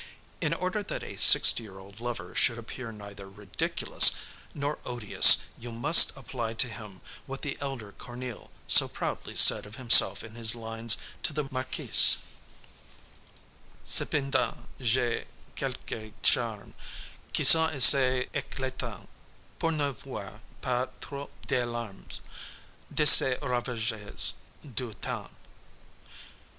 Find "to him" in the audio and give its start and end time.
6.55-7.01